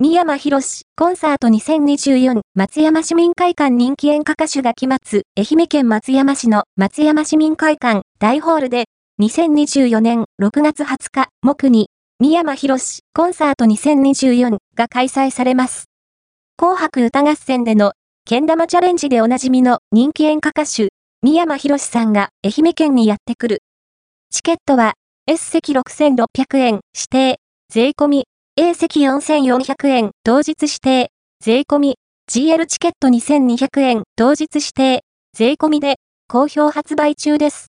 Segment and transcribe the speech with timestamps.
[0.00, 8.84] 三山博士、コンサート2024、松山市民会館人気演歌歌手が期末、愛媛県松山市の松山市民会館大ホールで、
[9.20, 11.88] 2024年6月20日、木に、
[12.20, 15.86] 三山博士、コンサート2024が開催されます。
[16.56, 17.90] 紅白歌合戦での、
[18.24, 20.90] けん玉チャレンジでおなじみの人気演歌歌手、
[21.24, 23.62] 三山博士さんが愛媛県にやってくる。
[24.30, 24.94] チケットは、
[25.26, 28.26] S 席6600円、指定、税込み、
[28.60, 31.94] A 席4400円、当日指定、税込み、
[32.28, 35.94] GL チケット2200円、当日指定、税込みで、
[36.26, 37.66] 好評発売中です。